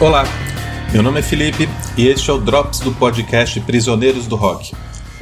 [0.00, 0.24] Olá,
[0.94, 4.74] meu nome é Felipe e este é o Drops do podcast Prisioneiros do Rock.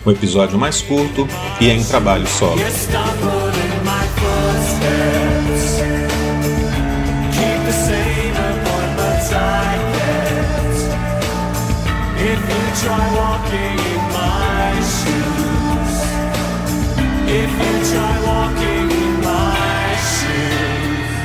[0.07, 1.27] Um episódio mais curto
[1.61, 2.61] e em trabalho solo.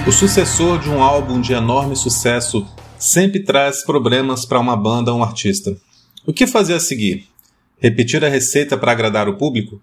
[0.08, 2.66] O sucessor de um álbum de enorme sucesso
[3.04, 5.76] sempre traz problemas para uma banda ou um artista.
[6.26, 7.28] O que fazer a seguir?
[7.78, 9.82] Repetir a receita para agradar o público?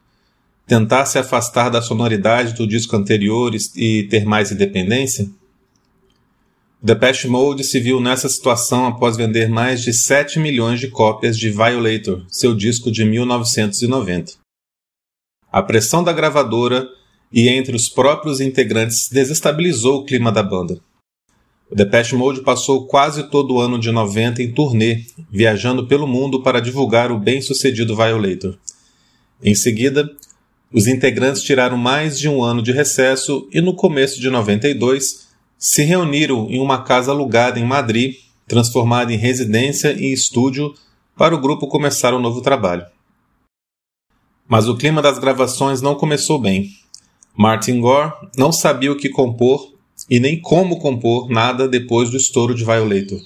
[0.67, 5.29] Tentar se afastar da sonoridade do disco anterior e ter mais independência?
[6.83, 11.51] Depeche Mode se viu nessa situação após vender mais de 7 milhões de cópias de
[11.51, 14.33] Violator, seu disco de 1990.
[15.53, 16.89] A pressão da gravadora
[17.31, 20.81] e entre os próprios integrantes desestabilizou o clima da banda.
[21.71, 26.43] O Depeche Mode passou quase todo o ano de 90 em turnê, viajando pelo mundo
[26.43, 28.59] para divulgar o bem-sucedido Violator.
[29.41, 30.11] Em seguida,
[30.73, 35.85] os integrantes tiraram mais de um ano de recesso e no começo de 92 se
[35.85, 38.17] reuniram em uma casa alugada em Madrid,
[38.49, 40.75] transformada em residência e estúdio
[41.17, 42.85] para o grupo começar um novo trabalho.
[44.49, 46.71] Mas o clima das gravações não começou bem.
[47.37, 49.79] Martin Gore não sabia o que compor
[50.11, 53.21] e nem como compor nada depois do estouro de Violator.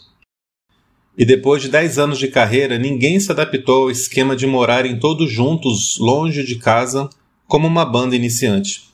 [1.17, 5.33] E depois de 10 anos de carreira, ninguém se adaptou ao esquema de morarem todos
[5.33, 7.09] juntos, longe de casa,
[7.47, 8.85] como uma banda iniciante.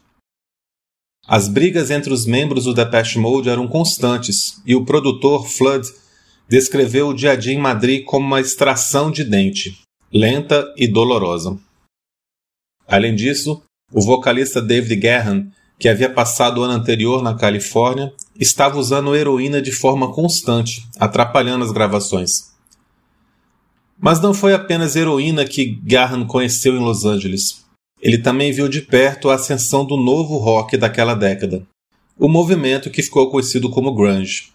[1.26, 5.88] As brigas entre os membros do Depeche Mode eram constantes, e o produtor Flood
[6.48, 9.80] descreveu o dia a dia em Madrid como uma extração de dente,
[10.12, 11.58] lenta e dolorosa.
[12.86, 15.50] Além disso, o vocalista David Guerran
[15.80, 21.64] que havia passado o ano anterior na Califórnia, estava usando heroína de forma constante, atrapalhando
[21.64, 22.50] as gravações.
[23.98, 27.64] Mas não foi apenas heroína que Garran conheceu em Los Angeles.
[27.98, 31.66] Ele também viu de perto a ascensão do novo rock daquela década,
[32.18, 34.52] o movimento que ficou conhecido como grunge.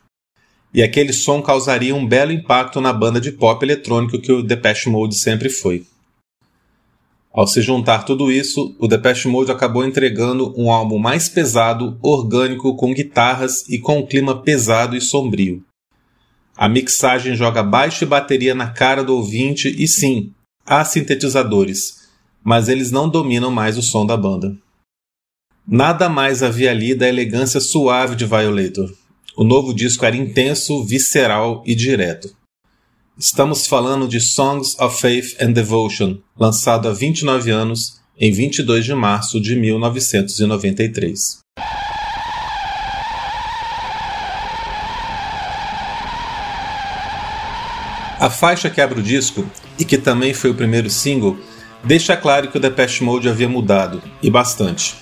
[0.72, 4.90] E aquele som causaria um belo impacto na banda de pop eletrônico que o Depeche
[4.90, 5.88] Mode sempre foi.
[7.36, 12.78] Ao se juntar tudo isso, o Depeche Mode acabou entregando um álbum mais pesado, orgânico,
[12.78, 15.62] com guitarras e com um clima pesado e sombrio.
[16.56, 20.32] A mixagem joga baixo e bateria na cara do ouvinte e sim,
[20.66, 22.08] há sintetizadores,
[22.42, 24.56] mas eles não dominam mais o som da banda.
[25.68, 28.90] Nada mais havia ali da elegância suave de Violator.
[29.36, 32.34] O novo disco era intenso, visceral e direto.
[33.18, 38.94] Estamos falando de Songs of Faith and Devotion, lançado há 29 anos, em 22 de
[38.94, 41.40] março de 1993.
[48.20, 49.50] A faixa que abre o disco,
[49.80, 51.38] e que também foi o primeiro single,
[51.86, 54.94] deixa claro que o Depeche Mode havia mudado, e bastante.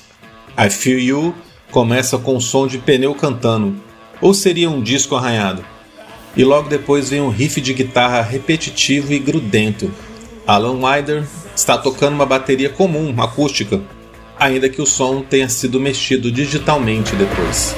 [0.56, 1.36] I Feel You
[1.72, 3.76] começa com o som de pneu cantando,
[4.22, 5.73] ou seria um disco arranhado?
[6.36, 9.92] E logo depois vem um riff de guitarra repetitivo e grudento.
[10.46, 11.24] Alan Wider
[11.56, 13.82] está tocando uma bateria comum, acústica,
[14.38, 17.76] ainda que o som tenha sido mexido digitalmente depois.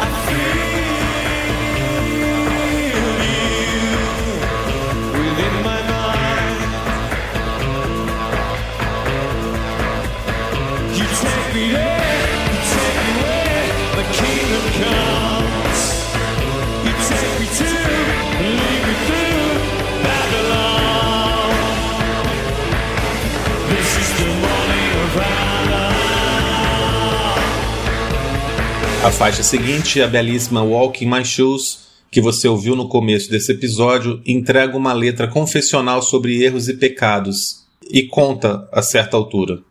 [29.06, 33.52] A faixa seguinte, a belíssima Walk in My Shoes, que você ouviu no começo desse
[33.52, 39.62] episódio, entrega uma letra confessional sobre erros e pecados e conta a certa altura.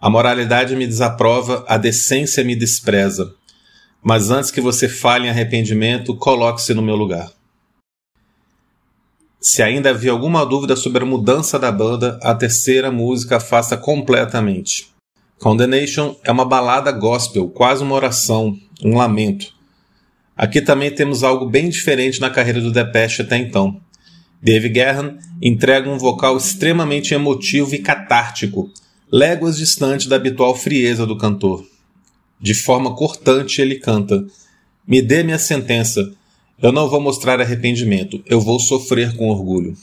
[0.00, 3.32] A moralidade me desaprova, a decência me despreza.
[4.02, 7.30] Mas antes que você fale em arrependimento, coloque-se no meu lugar.
[9.40, 14.92] Se ainda havia alguma dúvida sobre a mudança da banda, a terceira música afasta completamente.
[15.38, 19.52] Condemnation é uma balada gospel, quase uma oração, um lamento.
[20.36, 23.80] Aqui também temos algo bem diferente na carreira do Depeche até então.
[24.42, 28.70] Dave Gahan entrega um vocal extremamente emotivo e catártico,
[29.10, 31.64] léguas distante da habitual frieza do cantor.
[32.40, 34.24] De forma cortante ele canta:
[34.86, 36.12] Me dê minha sentença.
[36.60, 39.76] Eu não vou mostrar arrependimento, eu vou sofrer com orgulho.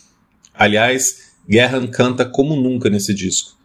[0.53, 3.57] Aliás, Gahan canta como nunca nesse disco.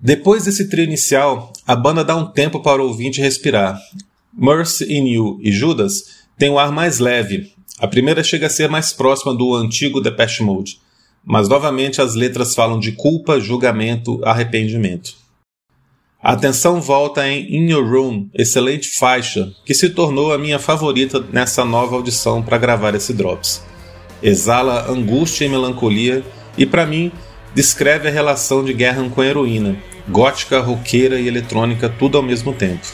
[0.00, 3.80] Depois desse trio inicial, a banda dá um tempo para o ouvinte respirar.
[4.32, 8.68] Mercy in You e Judas têm um ar mais leve, A primeira chega a ser
[8.68, 10.80] mais próxima do antigo Depeche Mode,
[11.24, 15.14] mas novamente as letras falam de culpa, julgamento, arrependimento.
[16.20, 21.24] A atenção volta em In Your Room, excelente faixa, que se tornou a minha favorita
[21.32, 23.62] nessa nova audição para gravar esse Drops.
[24.20, 26.24] Exala angústia e melancolia
[26.56, 27.12] e, para mim,
[27.54, 29.76] descreve a relação de Guerra com a heroína,
[30.08, 32.86] gótica, roqueira e eletrônica tudo ao mesmo tempo.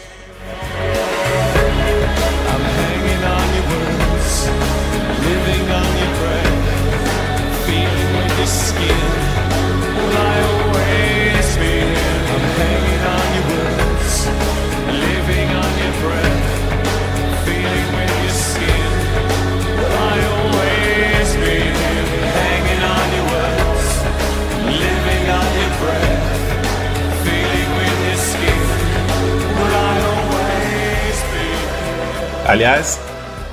[32.55, 33.01] Aliás,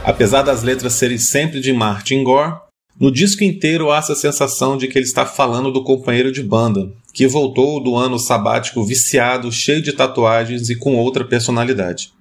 [0.04, 2.58] apesar das letras serem sempre de Martin Gore,
[3.00, 6.94] no disco inteiro há essa sensação de que ele está falando do companheiro de banda,
[7.12, 12.14] que voltou do ano sabático viciado, cheio de tatuagens e com outra personalidade.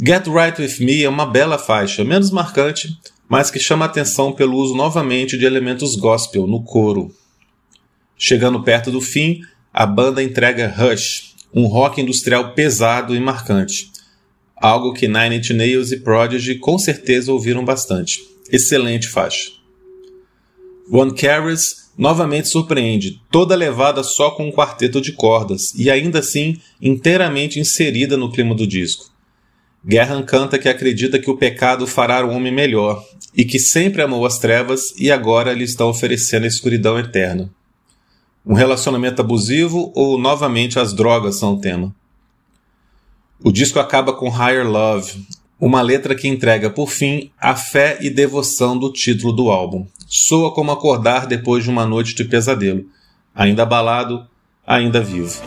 [0.00, 2.96] Get Right With Me é uma bela faixa, menos marcante,
[3.28, 7.12] mas que chama atenção pelo uso novamente de elementos gospel no coro.
[8.16, 9.40] Chegando perto do fim,
[9.74, 13.90] a banda entrega Rush, um rock industrial pesado e marcante,
[14.60, 18.20] algo que Nine Inch Nails e Prodigy com certeza ouviram bastante.
[18.52, 19.52] Excelente faixa.
[20.92, 26.58] One Carries novamente surpreende, toda levada só com um quarteto de cordas e ainda assim
[26.80, 29.10] inteiramente inserida no clima do disco.
[29.86, 33.02] Guerra canta que acredita que o pecado fará o homem melhor
[33.34, 37.50] e que sempre amou as trevas e agora lhe está oferecendo a escuridão eterna.
[38.44, 41.94] Um relacionamento abusivo ou novamente as drogas são o tema.
[43.42, 45.26] O disco acaba com Higher Love,
[45.58, 49.86] uma letra que entrega, por fim, a fé e devoção do título do álbum.
[50.06, 52.84] Soa como acordar depois de uma noite de pesadelo.
[53.34, 54.26] Ainda abalado,
[54.66, 55.40] ainda vivo.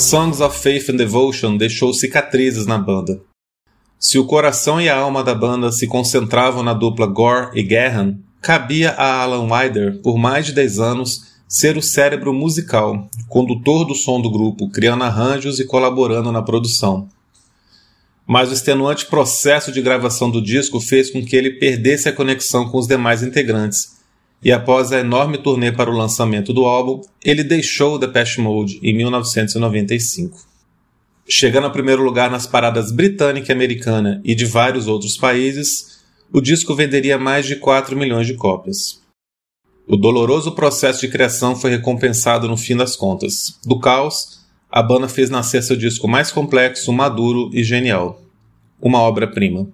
[0.00, 3.20] Songs of Faith and Devotion deixou cicatrizes na banda.
[3.98, 8.16] Se o coração e a alma da banda se concentravam na dupla Gore e Gahan,
[8.40, 13.94] cabia a Alan Wider, por mais de 10 anos, ser o cérebro musical, condutor do
[13.94, 17.06] som do grupo, criando arranjos e colaborando na produção.
[18.26, 22.70] Mas o extenuante processo de gravação do disco fez com que ele perdesse a conexão
[22.70, 23.99] com os demais integrantes
[24.42, 28.80] e após a enorme turnê para o lançamento do álbum, ele deixou o Depeche Mode
[28.82, 30.38] em 1995.
[31.28, 36.00] Chegando ao primeiro lugar nas paradas britânica e americana e de vários outros países,
[36.32, 39.00] o disco venderia mais de 4 milhões de cópias.
[39.86, 43.58] O doloroso processo de criação foi recompensado no fim das contas.
[43.64, 48.22] Do caos, a banda fez nascer seu disco mais complexo, maduro e genial.
[48.80, 49.68] Uma obra-prima.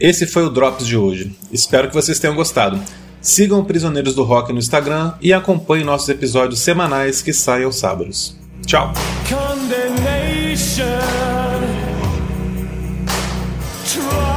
[0.00, 1.36] Esse foi o Drops de hoje.
[1.52, 2.80] Espero que vocês tenham gostado.
[3.20, 8.36] Sigam Prisioneiros do Rock no Instagram e acompanhem nossos episódios semanais que saem aos sábados.
[8.64, 8.92] Tchau!
[13.88, 14.27] accusation